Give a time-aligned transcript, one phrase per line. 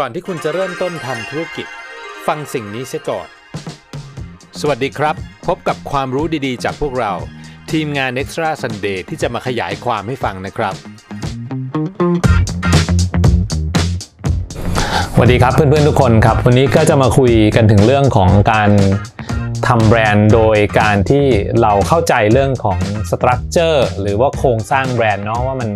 [0.00, 1.66] ก่อนที่คุณจะเริ่มต้นทำธุรกิจ
[2.26, 3.26] ฟังสิ่งนี้เสียก่อน
[4.60, 5.14] สวัสดีครับ
[5.46, 7.12] พบกับความรู้ดีๆ จากพวกเรา
[7.72, 10.74] ทีมงาน Extra Sunday ที่จะมาขยายความให้ฟังนะครับ
[15.14, 18.70] สวัสดีครับเพื่อนๆทุกคนครับ วันนี้ก็จะมาคุยกันถึงเรื่องของการ
[19.68, 21.26] ทำแบรนด์โดยการที่
[21.62, 22.78] เราเข้าใจเรื่องของ
[23.10, 25.70] สตรัคเจอร์หรือว่าโครงสร้างแบรนด์เนาะว่ามัน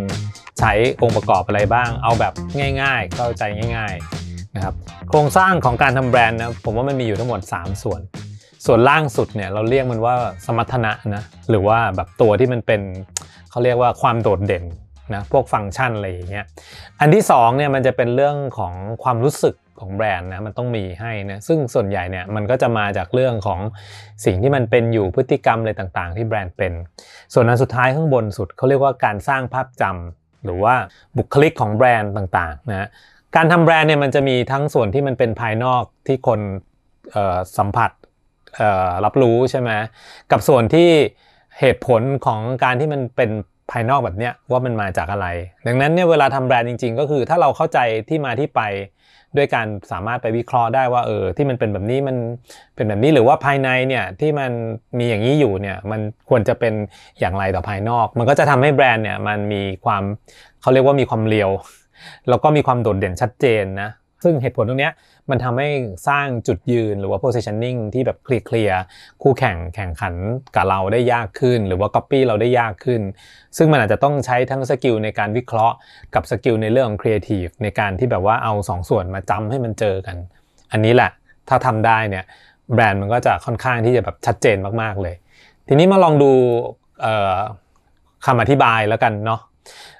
[0.64, 2.32] ช้องค์ประกอบอะไรบ้าง เอาแบบ
[2.80, 3.42] ง่าย ๆ เข้าใจ
[3.76, 3.94] ง่าย
[4.24, 4.74] ๆนะครับ
[5.08, 8.00] โครงสร้างของการทำแบรนด์นะผมว่ามันมีอยู่ทั้งหมด 3 ส่วน
[8.66, 10.14] ส่วนล่างสุดเนี่ยเราเรียกมันว่า
[10.46, 12.80] สมรรถนะนะหรือว่าแบบตัวที่มันเป็น
[13.50, 14.64] เขาเรียกว่าความโดดเด่น
[15.14, 16.44] นะพวกฟังก์ชันอะไรอย่างเงี้ย
[17.00, 23.60] อันที่2เนี่ยมันจะเป็นเรื่องของความรู้สึกของแบรนด์นะมันต้องมีให้นะซึ่งส่วนใหญ่เนี่ยมันก็จะมาจากเรื่องของ
[24.24, 26.72] สิ่งที่มันเป็นอยู่พฤติกรรมอะไรต่างๆ ที่แบรนด์เป็น
[27.34, 30.74] ส่วนอันสุดท้ายข้างบนสุดเขาเรียกว่าการสร้างภาพจำ หรือว่า
[31.16, 32.88] บุคลิกของแบรนด์ต่างๆนะ
[33.36, 36.40] การทำแบรนด์เนี่ยมันจะมีทั้งส่วนที่มันเป็นภายนอกที่คน
[37.58, 37.90] สัมผัส
[39.04, 39.70] รับรู้ใช่ไหม
[40.30, 40.88] กับส่วนที่
[41.60, 43.30] เหตุผลของการที่มันเป็น
[43.70, 45.26] ภายนอกแบบเนี้ยว่ามันมาจากอะไร
[45.66, 48.60] ดังนั้นเนี่ยเวลาทำแบรนด์จริง ๆ ก็คือถ้าเราเข้าใจที่มาที่ไป
[49.36, 52.16] ด้วยการสามารถไปวิเคราะห์ได้ว่าเออที่มันเป็นแบบนี้มัน
[52.76, 54.50] เป็นแบบนี้หรือว่าภายในเนี่ยที่มัน
[54.98, 56.74] มีอย่างนี้อยู่เนี่ยมันควรจะเป็น
[57.20, 60.02] อย่างไรต่อภายนอก มันก็จะทำให้แบรนด์เนี่ยมันมีความ
[60.60, 61.50] เขาเรียกว่ามีความ real
[62.28, 63.90] แล้วก็มีความโดดเด่นชัดเจนนะ
[64.24, 64.90] ซึ่งเหตุผลตรงนี้
[65.30, 65.68] มันทำให้
[66.08, 68.80] สร้างจุดยืนหรือว่า positioning ที่แบบเคลียร์
[69.22, 70.14] คู่แข่งแข่งขัน
[70.54, 73.02] กับเราได้ยากขึ้น หรือว่า copy เราได้ยากขึ้น
[73.56, 75.76] ซึ่งมันอาจจะต้องใช้ทั้ง skill ในการวิเคราะห์
[76.14, 80.16] กับ skill ในเรื่องของ creative ในการที่แบบว่าเอา2 ส่วนมาทำให้มันเจอกัน
[80.72, 81.10] อันนี้แหละ
[81.48, 82.24] ถ้าทำได้เนี่ย
[82.74, 85.14] แบรนด์มันก็จะค่อนข้างที่จะแบบชัดเจนมากๆเลย
[85.68, 86.30] ทีนี้มาลองดู
[88.26, 89.40] คำอธิบายแล้วกันเนาะ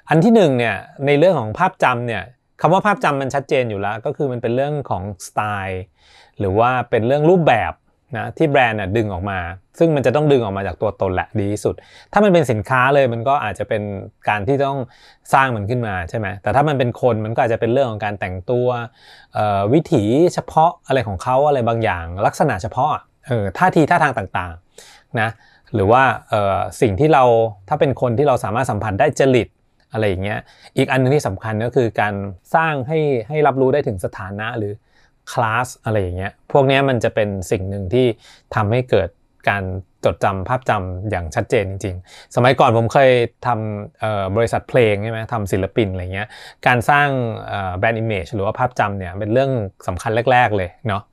[0.09, 2.23] อันที่หนึ่งเนี่ยในเรื่องของภาพจำเนี่ย
[2.61, 5.83] คำว่าภาพจำมันชัดเจนอยู่แล้ว ก็คือมันเป็นเรื่องของสไตล์
[6.39, 7.73] หรือว่าเป็นเรื่องรูปแบบ
[8.17, 9.39] นะที่แบรนด์ดึงออกมา
[9.79, 11.75] ซึ่งมันจะต้องดึงออกมาจากตัวตนแหละดีที่สุด
[12.13, 13.81] ถ้ามันเป็นสินค้าเลยมันก็อาจจะเป็น
[14.29, 14.79] การที่ต้อง
[15.33, 18.67] สร้างมันขึ้นมาใช่ไหมแต่ถ้ามันเป็นคนมันก็อาจจะเป็นเรื่องของการแต่งตัว
[19.73, 20.03] วิถี
[20.33, 22.89] เฉพาะอะไรของเขาอะไรบางอย่าง ลักษณะเฉพาะ
[23.27, 25.29] เออท่าทีท่าทางต่างๆนะ
[25.73, 26.03] หรือว่า
[26.81, 27.23] สิ่งที่เรา
[27.69, 29.47] ถ้าเป็นคนที่เราสามารถสัมผัสได้จริต
[29.95, 30.39] อะไรอย่างเงี้ย
[30.77, 32.13] อีกอันนึงที่สำคัญก็คือการ
[32.55, 34.73] สร้างให้ให้รับรู้ได้ถึงสถานะหรือ
[35.31, 38.05] คลาสอะไรอย่างเงี้ยพวกนี้มันจะเป็นสิ่งหนึ่งที่
[38.55, 39.09] ทำให้เกิด
[39.49, 39.63] การ
[40.05, 43.11] จดจำภาพจำอย่างชัดเจนจริง ๆ สมัยก่อนผมเคย
[43.47, 46.27] ทำบริษัทเพลงใช่ไหมทำศิลปินอะไรเงี้ย
[46.67, 47.07] การสร้าง
[47.77, 49.51] brand image หรือว่าภาพจำเนี่ยเป็นเรื่อง
[49.87, 51.03] สำคัญแรก ๆ เลยเนาะ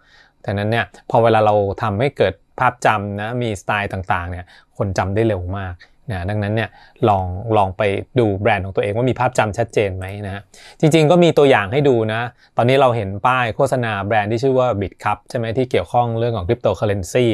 [0.45, 4.45] ดังนั้นเนี่ยพอเวลาเราทำให้เกิดภาพจำนะมีสไตล์ต่างๆเนี่ย
[4.77, 5.75] คนจำได้เร็วมาก
[6.11, 6.71] นะดังนั้นเนี่ย
[7.09, 7.25] ลอง
[7.57, 7.83] ลองไป
[8.19, 10.43] ดูแบรนด์ของตัวเองว่ามีภาพจำชัดเจนไหมนะฮะ
[10.81, 12.21] จริงๆก็มีตัวอย่างให้ดูนะ
[12.57, 17.27] ตอนนี้เราเห็นป้ายโฆษณาแบรนด์ที่ชื่อว่า Bitkub ใช่ไหมที่เกี่ยวข้องเรื่องของคริปโตเคอเรนซี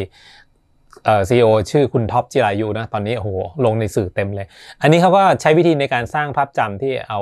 [1.04, 3.30] เอ่อ CEO ชื่อคุณท็อปจิรายุนะ ตอนนี้โอ้โห
[3.64, 4.46] ลงในสื่อเต็มเลย
[4.82, 7.20] อันนี้เขาก็ใช้วิธีในการสร้างภาพจำที่เอา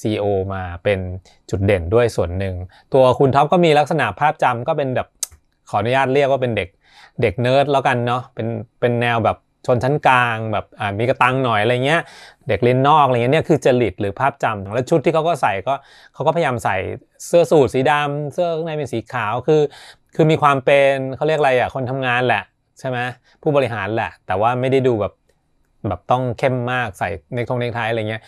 [0.00, 0.98] CEO มาเป็น
[1.50, 2.54] จุดเด่นด้วยส่วนหนึ่ง
[2.94, 5.08] ตัวคุณท็อปก็มีลักษณะภาพจำก็เป็นแบบ
[5.70, 6.68] ขออนุญาตเรียกว่าเป็นเด็ก
[7.22, 8.46] เด็กเนิร์ดแล้วกันเนาะเป็น
[8.80, 10.66] เป็นแนวแบบ ชนชั้นกลางแบบ
[10.98, 12.00] มีกะตังค์หน่อยอะไรเงี้ย
[12.48, 15.74] เด็กเรียนนอกอะไรเงี้ยเนี่ยคือจริตหรือภาพจำแล้วชุดที่เขาก็ใส่ก็
[16.14, 16.76] เขาก็พยายามใส่
[17.26, 19.60] เสื้อสูทสีดำเสื้อข้างในเป็นสีขาวคือ
[20.14, 22.42] คือมีความเป็นเขาเรียกอะไรอะคนทำงานแหละ
[22.78, 22.98] ใช่ไหม
[23.42, 25.12] ผู้บริหารแหละ แต่ว่าไม่ได้ดูแบบ
[25.88, 28.22] แบบต้องเข้มมากใส่ในทงเนคไทอะไรเงี้ย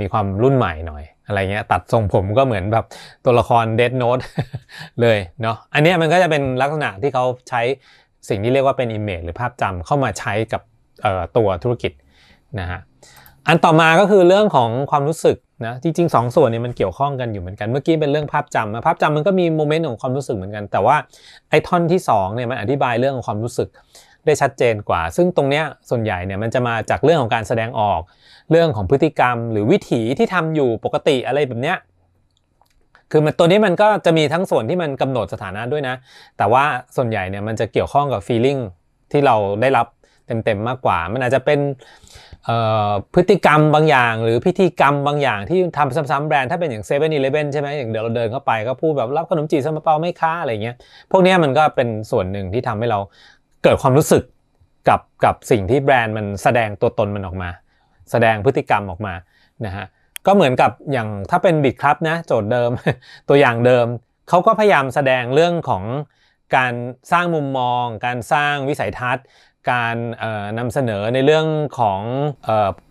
[0.00, 2.84] มีความรุ่นใหม่หน่อยอะไรเงี้ยตัดทรงผมก็เหมือนแบบ
[3.24, 4.20] ตัวละครเดดโน t
[5.00, 7.62] เลยเนาะอันนี้มันก็จะเป็นลักษณะที่เขาใช้
[8.28, 10.62] สิ่งที่เรียกว่าเป็น image หรือภาพจำเข้ามาใช้กับ
[11.36, 11.92] ตัวธุรกิจ
[12.60, 12.80] นะฮะ
[13.46, 20.96] อันต่อมาก็คือเรื่องของความรู้สึกนะจริงๆ 2 ส่วนนี้มันเกี่ยวข้องกันอยู่เหมือนกันเมื่อกี้เป็นเรื่องภาพจำภาพจำมันก็มีโมเมนต์ของความรู้สึกเหมือนกัน แต่ว่า
[21.50, 23.68] ไอ้ท่อนที่2เนี่ยมันอธิบายเรื่องของความรู้สึก
[24.26, 28.00] ได้ชัดเจนกว่า ซึ่งตรงเนี้ยส่วนใหญ่เนี่ยมันจะมาจากเรื่องของการแสดงออก
[28.50, 31.76] เรื่องของพฤติกรรม หรือวิถีที่ทำอยู่ปกติอะไรแบบเนี้ย
[33.12, 35.94] คือมันตัวนี้มันก็จะมีทั้งส่วนที่มันกำหนดสถานะด้วยนะ
[36.38, 36.64] แต่ว่า
[36.96, 38.60] ส่วนใหญ่เนี่ยมันจะเกี่ยวข้องกับ feeling
[39.12, 39.86] ที่เราได้รับ
[40.26, 41.60] เต็มๆมากกว่า มันอาจจะเป็น
[43.14, 50.76] พฤติกรรมบางอย่าง หรือพิธีกรรมบางอย่างที่ทำซ้ำๆแบรนด์ถ้าเป็นอย่างเซเว่นอีเลฟเว่นใช่ไหมอย่างเดี๋ยวเราเดินเข้าไปก็พูดแบบรับขนมจีบซาลาเปาไม่ค้าอะไรเงี้ย
[51.10, 52.98] พวกนี้มันก็เป็นส่วนหนึ่งที่ทำให้เรา
[53.64, 54.22] เกิดความรู้สึก
[54.88, 57.50] กับกับสิ่งที่แบรนด์มันแสดงตัวตนมันออกมา
[58.10, 59.14] แสดงพฤติกรรมออกมา
[59.66, 59.86] นะฮะ
[60.26, 62.70] ก็เหมือนกับอย่างถ้าเป็นบิดครับนะโจทย์เดิม
[63.28, 63.86] ตัวอย่างเดิม
[64.28, 65.84] เขาก็พยายามแสดงเรื่องของ
[66.56, 66.72] การ
[67.12, 69.24] สร้างมุมมอง การสร้างวิสัยทัศน์
[69.70, 69.96] การ
[70.58, 71.46] นำเสนอในเรื่อง
[71.78, 72.00] ของ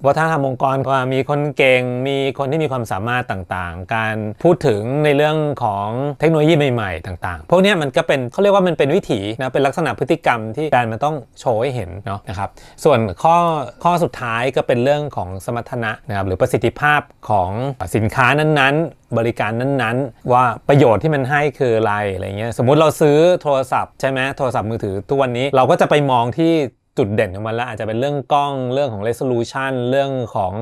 [0.06, 5.88] วัฒนธรรมองค์กรว่ามีคนเก่ง มีคนที่มีความสามารถต่างๆ การพูดถึงในเรื่องของ
[6.20, 12.50] เทคโนโลยีใหม่ๆ ต่างๆ พวกนี้มันก็เป็นเขาเรียกว่ามันเป็นวิถีนะเป็นลักษณะพฤติกรรมที่แบรนด์มันต้องโชว์ให้เห็นเนาะนะครับ
[12.84, 13.38] ส่วนข้อ
[13.84, 17.52] ข้อสุดท้ายก็เป็นเรื่องของสมรรถนะนะครับหรือประสิทธิภาพของ
[17.96, 26.52] สินค้านั้นๆบริการนั้นๆ ว่าประโยชน์ที่มันให้คืออะไรอะไรเงี้ยสมมุติเราซื้อโทรศัพท์ใช่ไหมโทรศัพท์มือถือทุกวันนี้เราก็จะไปมองที่
[26.98, 30.54] จุดเด่นของมันแล้วอาจจะเป็นเรื่องกล้องเรื่องของ resolution เรื่องของ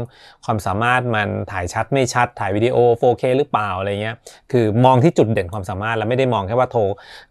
[0.45, 4.15] ความสามารถมันถ่ายชัดไม่ชัด ถ่ายวิดีโอ 4K หรือเปล่าอะไรเงี้ย
[4.51, 6.81] คือมองที่จุดเด่นความสามารถ แล้วไม่ได้มองแค่ว่าโทร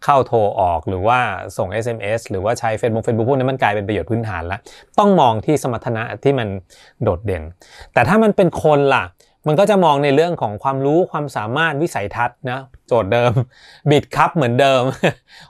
[0.04, 1.18] เข้าโทรออกหรือว่า
[1.56, 4.60] ส่ง SMS หรือว่าใช้ Facebook Facebook พวกนี้มันกลายเป็นประโยชน์พื้นฐานแล้ว
[4.98, 6.48] ต้องมองที่สมรรถนะที่มัน
[7.02, 7.42] โดดเด่น
[7.92, 9.04] แต่ถ้ามันเป็นคนล่ะ
[9.46, 13.32] มันก็จะมองในเรื่องของความรู้ความสามารถวิสัยทัศน์นะโจทย์เดิม
[13.90, 14.82] บิดครับเหมือนเดิม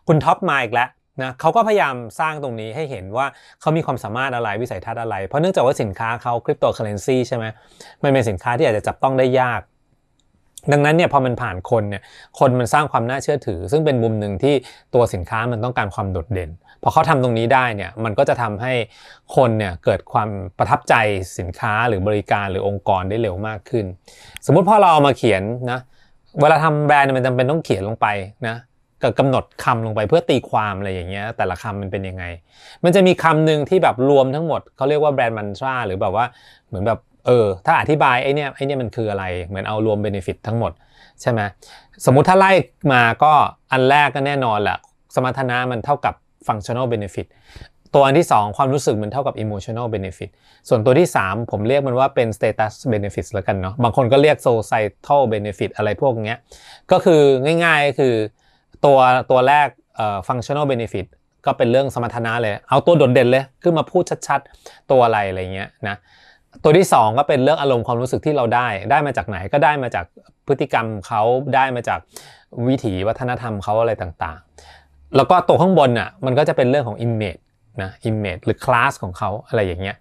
[0.07, 0.89] คุณท็อปมาอีกแล้ว
[1.23, 3.27] นะเขาก็พยายามสร้างตรงนี้ให้เห็นว่า
[3.61, 7.45] เขามีความสามารถอะไรวิสัยทัศน์อะไร เพราะเนื่องจากว่าสินค้าเขาคริปโตเคอเรนซีใช่ไหม
[8.03, 9.61] มันเป็นสินค้าที่อาจจะจับต้องได้ยาก
[10.73, 12.03] ดังนั้นเนี่ยพอมันผ่านคนเนี่ย
[12.39, 14.55] คนมันสร้างความน่าเชื่อถือ ซึ่งเป็นมุมหนึ่งที่
[14.95, 16.51] ตัวสินค้ามันต้องการความโดดเด่น
[16.83, 18.73] พอเขาทำตรงนี้ได้เนี่ยมันก็จะทำให้
[19.37, 20.29] คนเนี่ยเกิดความ
[20.59, 20.95] ประทับใจ
[21.39, 23.85] สินค้าหรือบริการหรือองค์กรได้เร็วมากขึ้น
[24.47, 25.81] สมมุติพอเราเอามาเขียนนะ
[26.41, 28.07] เวลาทำแบรนด์มันจำเป็นต้องเขียนลงไป
[28.49, 28.57] นะ
[29.03, 32.25] กับกำหนดคำลงไปเพื่อตีความอะไรอย่างเงี้ยแต่ละคำมันเป็นยังไง
[32.85, 36.27] มันจะมีคำหนึ่งที่แบบรวมทั้งหมดเขาเรียกว่าแบรนด์มันทราหรือแบบว่า
[36.69, 40.73] เหมือนแบบเออถ้าอธิบายไอ้นี่ไอ้นี่มันคืออะไรเหมือนเอารวมเบนฟิตทั้งหมด
[41.21, 41.41] ใช่ไหม
[42.05, 42.53] สมมุติถ้าไล่
[42.93, 43.33] มาก็
[43.73, 44.79] อันแรกก็แน่นอนแหละ
[45.15, 46.15] สมรรถนะมันเท่ากับ
[46.47, 47.27] functional benefit
[47.95, 50.31] ตัวอันที่ 2 ความรู้สึกมันเท่ากับ emotional benefit
[50.69, 56.39] ส่วนตัวที่ 3 ผมเรียกมันว่าเป็น status benefit แล้วกันเนาะบางคนก็เรียก societal benefit อะไรพวกเนี้ย
[56.93, 57.23] ก็คือ
[57.65, 58.15] ง่ายๆคือ
[58.85, 58.99] ตัว
[59.31, 61.07] ตัวแรกเอ่อ functional benefit
[61.47, 65.97] ก็เป็นเรื่องสมรรถนะเลย เอาตัวโดดเด่นเลยขึ้นมาพูดชัดๆ ตัวอะไรอะไรเงี้ยนะ
[66.63, 70.05] ตัวที่ 2 ก็เป็นเรื่องอารมณ์ความรู้สึกที่เราได้ ได้มาจากไหนก็ได้มาจาก
[70.47, 71.23] พฤติกรรมเขา
[71.55, 72.01] ได้มาจาก
[72.69, 77.41] วิถีวัฒนธรรมเขาอะไรต่างๆ แล้วก็ตัวข้างบนอะมันก็จะเป็นเรื่องของ image
[77.83, 79.97] นะ image หรือ class ของเขาอะไรอย่างเงี้ย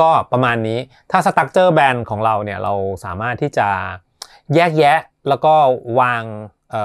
[0.00, 0.78] ก็ประมาณนี้
[1.10, 2.74] ถ้า structure band ของเราเนี่ยเรา
[3.04, 3.68] สามารถที่จะ
[4.54, 5.54] แยกแยะแล้วก็
[6.00, 6.22] วาง
[6.74, 6.80] อิ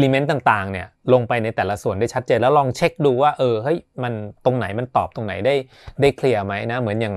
[0.00, 4.12] เลเมนต์ต่างๆเนี่ยลงไปในแต่ละส่วนได้ชัดเจนแล้วลองเช็คดูว่าเออเฮ้ยมัน
[4.44, 5.54] ตรงไหนมันตอบตรงไหนได้
[6.00, 7.14] ได้เคลียร์ไหมนะเหมือนอย่าง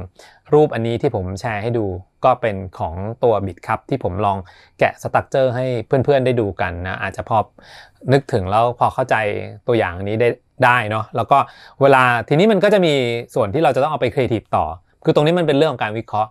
[0.54, 1.86] รูปอันนี้ที่ผมแชร์ให้ดู
[2.26, 4.38] ก็เป็นของตัวบิตครับที่ผมลอง
[4.80, 7.38] แกะสตั๊กเจอร์ให้เพื่อนๆได้ดูกันนะอาจจะพอ
[8.14, 9.16] นึกถึงแล้วพอเข้าใจ
[9.68, 10.30] ตัวอย่างนี้ได้
[10.66, 11.38] ได้เนาะแล้วก็
[11.82, 12.94] เวลาทีนี้มันก็จะมี
[13.36, 14.66] ส่วนที่เราจะต้องเอาไปครีเอทีฟต่อ
[15.04, 16.30] คือตรงนี้มันเป็นเรื่องของการวิเคราะห์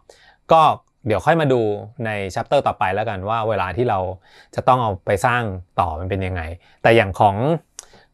[0.53, 0.63] ก็
[1.07, 1.61] เดี๋ยวค่อยมาดู
[2.05, 3.99] ใน chapter ต่อไปแล้วกันว่าเวลาที่เรา
[4.55, 5.43] จะต้องเอาไปสร้าง
[5.81, 6.43] ต่อมันเป็นยังไง
[6.83, 7.37] แต่อย่างของ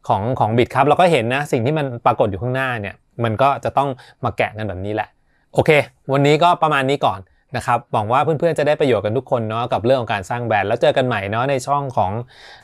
[0.07, 3.89] ของของ Bitkub เราก็เห็นนะสิ่งที่มันปรากฏอยู่ข้างหน้าเนี่ยมันก็จะต้อง
[4.23, 5.09] มาแกะกันแบบนี้แหละ
[5.53, 5.69] โอเค
[6.13, 7.19] วันนี้ก็ประมาณนี้ก่อน
[7.57, 12.11] นะครับหวังว่าเพื่อนๆจะได้ประโยชน์กันทุกคนเนาะกับเรื่องของการสร้างแบรนด์แล้วเจอกันใหม่เนาะในช่องของ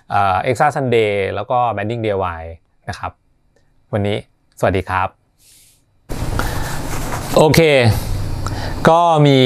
[0.10, 2.46] เอ็กซ์ซ่าซันเดย์แล้วก็แบรนดิ้งเดียย
[2.90, 3.12] นะครับ
[3.94, 4.18] วันนี้
[4.60, 5.08] สวัสดีครับ
[7.38, 7.60] โอเค
[8.90, 9.40] ก็มี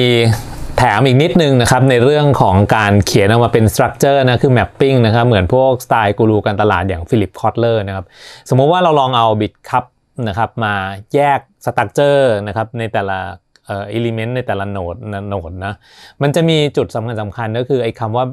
[0.77, 8.05] แถมอีกนิดนึงนะครับในเรื่องของการเขียนออกมาเป็น structure นะคือ mapping นะครับเหมือนพวกสไตล์กูรูการตลาดอย่าง Philip Kotler นะครับ
[8.49, 9.85] สมมติว่าเราลองเอา Bitkub
[10.27, 10.73] นะครับมา
[11.15, 13.19] แยก structure นะครับในแต่ละ
[13.65, 14.95] เอ่อ element ในแต่ละ node
[15.29, 15.73] node นะ
[16.21, 18.25] มันจะมีจุดสำคัญสำคัญก็คือไอ้คำว่า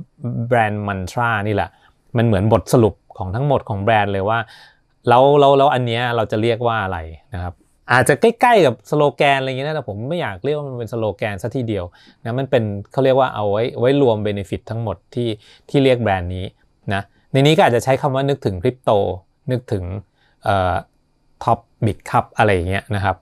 [0.48, 1.70] brand mantra นี่แหละ
[2.16, 4.38] มันเหมือนบทสรุปของทั้งหมดของแบรนด์เลยว่า
[5.08, 6.98] แล้วแล้วแล้วอันเนี้ยเราจะเรียกว่าอะไร
[7.34, 7.54] นะครับ
[7.92, 11.84] อาจจะใกล้ๆกับสโลแกนอะไรเงี้ยนะแต่ผมไม่อยากเรียกว่ามันเป็นสโลแกนซะทีเดียว
[12.24, 15.28] นะมันเป็นเขาเรียกว่าเอาไว้ไว้รวม benefit ทั้งหมดที่
[15.68, 16.44] ที่เรียกแบรนด์นี้
[16.94, 18.90] นะในนี้ก็อาจจะใช้คำว่านึกถึงคริปโต
[19.50, 19.84] นึกถึง
[20.44, 20.74] เอ่อ
[21.44, 23.16] ท็อป Bitkub อะไรอย่างเงี้ยนะครับ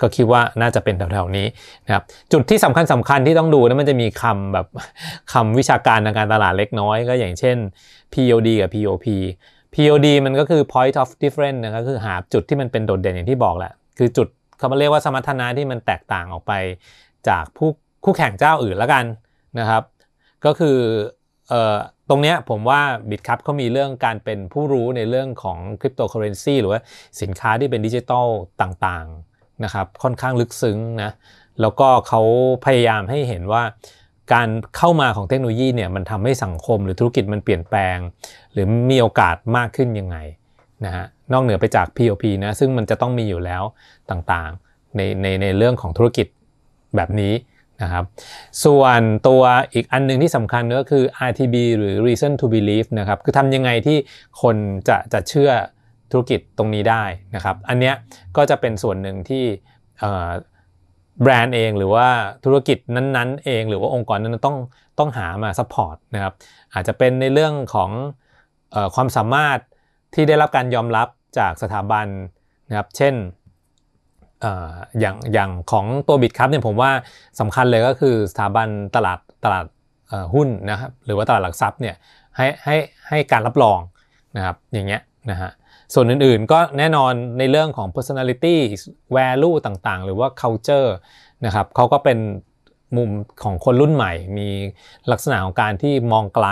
[0.00, 1.46] ก็คิดว่าน่าจะเป็นแถวๆนี้
[1.86, 4.66] นะครับจุดที่สำคัญสำคัญที่ต้องดูนะมันจะมีคำแบบ
[5.32, 7.56] คำวิชาการทางการตลาดเล็กน้อย ก็อย่างเช่น
[8.12, 9.06] POD กับ POP
[9.74, 16.52] POD มันก็คือ point of difference นะครับคือหาจุดที่มันเป็นโดดเด่นอย่างที่บอกแหละ คือจุดเขาเรียกว่าสมรรถนะที่มันแตกต่างออกไป
[17.28, 17.70] จากผู้
[18.04, 19.04] คู่แข่งเจ้าอื่นแล้วกัน
[19.58, 19.82] นะครับ
[20.44, 20.78] ก็คือ
[21.48, 21.76] เอ่อ
[22.08, 22.80] ตรงเนี้ยผมว่า
[23.10, 26.80] Bitkub เขามีเรื่องการเป็นผู้รู้ในเรื่องของคริปโตเคอเรนซีหรือว่า
[27.20, 28.26] สินค้าที่เป็นดิจิทัล
[28.62, 31.10] ต่างๆนะครับค่อนข้างลึกซึ้งนะ
[31.60, 32.20] แล้วก็เขา
[32.66, 33.62] พยายามให้เห็นว่า
[34.32, 37.98] การเข้ามาของเทคโนโลยีเนี่ยมันทำให้สังคมหรือธุรกิจมันเปลี่ยนแปลง
[38.52, 40.16] หรือมีโอกาสมากขึ้นยังไง
[40.84, 43.62] นะฮะ นอกเหนือไปจาก POP นะซึ่งมันจะต้องมีอยู่แล้ว
[44.10, 46.26] ต่างๆในในในเรื่องของธุรกิจ
[46.96, 47.34] แบบนี้
[47.82, 48.04] นะครับ
[48.64, 53.98] ส่วนตัวอีกอันนึงที่สำคัญก็คือ RTB หรือ reason to believe นะครับคือทำยังไงที่
[54.42, 54.56] คน
[54.88, 55.50] จะจะเชื่อ
[56.12, 57.94] ธุรกิจตรงนี้ได้นะครับ อันเนี้ย
[58.36, 59.44] ก็จะเป็นส่วนหนึ่งที่
[61.22, 62.08] แบรนด์เองหรือว่า
[62.44, 64.56] ธุรกิจนั้นๆ เองหรือว่าองค์กรนั้นต้อง
[64.98, 66.34] ต้องหามา support นะครับ
[66.74, 67.90] อาจจะเป็นในเรื่องของ
[68.74, 69.58] อความสามารถ
[70.14, 71.08] ที่ได้รับการยอมรับ
[71.38, 72.06] จากสถาบัน
[72.68, 73.14] นะครับ เช่น
[75.00, 76.90] อย่างอย่างของตัว Bitkub เนี่ยผมว่า
[77.40, 79.66] สำคัญเลยก็คือสถาบันตลาดตลาด
[80.34, 81.94] หุ้นนะครับหรือว่าตลาดหลักทรัพย์เนี่ย
[82.36, 82.76] ให้ให้
[83.08, 83.78] ให้การรับรอง
[84.36, 85.50] นะครับอย่างเงี้ยนะฮะ
[85.94, 88.56] ส่วนอื่นๆก็แน่นอนในเรื่องของ personality
[89.16, 90.88] value ต่างๆ หรือว่า culture
[91.46, 92.18] นะครับเขาก็เป็น
[92.96, 93.10] มุม
[93.44, 94.48] ของคนรุ่นใหม่ มี
[95.12, 96.48] ลักษณะของการที่มองไกล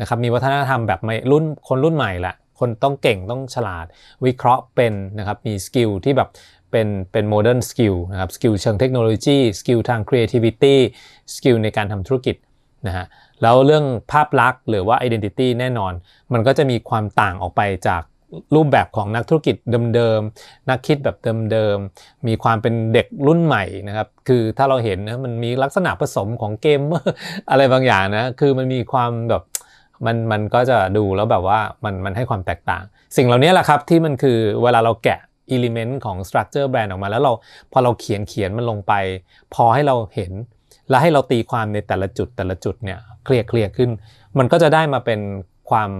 [0.00, 1.00] นะครับมีวัฒนธรรมแบบ
[1.30, 3.86] รุ่นคนรุ่นใหม่แหละ คนต้องเก่งต้องฉลาด
[4.26, 6.28] วิเคราะห์เป็นนะครับมี skill ที่แบบ
[6.70, 10.76] เป็นเป็น modern skill นะครับ skill เชิงเทคโนโลยี skill ทาง creativity
[11.34, 12.36] skill ในการทำธุรกิจ
[12.86, 13.06] นะฮะ
[13.42, 15.92] แล้วเรื่องภาพลักษณ์หรือว่า identity แน่นอน
[16.32, 18.02] มันก็จะมีความต่างออกไปจาก
[18.54, 19.56] รูปแบบของนักธุรกิจ
[19.94, 21.16] เดิมๆ นักคิดแบบ
[21.52, 27.14] เดิมๆ มีความเป็นเด็กรุ่นใหม่นะครับ คือถ้าเราเห็นนะมันมีลักษณะผสมของเกมเมอร์
[27.50, 29.42] อะไรบางอย่างนะ คือมันมีความแบบ
[30.06, 32.84] มันมันก็จะดูแล้วแบบว่ามันมันให้ความแตกต่าง
[33.16, 37.32] สิ่งเหล่านี้แหละครับที่มันคือเวลาเราแกะ element ของ structure brand ออกมา แล้วเรา
[37.72, 38.92] พอเราเขียนเขียนมันลงไป
[39.54, 40.32] พอให้เราเห็น
[40.88, 43.90] แล้วให้เราตีความในแต่ละจุดแต่ละจุดเนี่ยเคลียร์เคลียร์ขึ้น
[44.38, 45.20] มันก็จะได้มาเป็น
[45.70, 45.90] ความ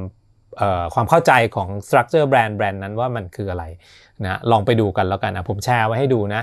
[0.94, 3.64] ความเข้าใจของสตรัคเจอร์แบรนด์แบรนด์นั้นว่ามันคืออะไร
[4.24, 6.42] นะลองไปดูกันแล้วกันนะผมแชร์ไว้ให้ดูนะ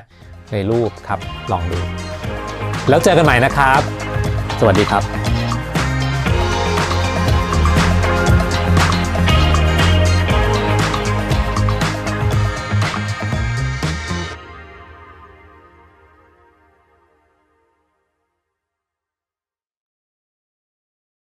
[0.53, 1.19] ในรูปครับ
[1.51, 1.79] ลองดู
[2.89, 3.81] แล้วเจอกันใหม่นะครับ
[4.59, 5.18] สวัสดีครับ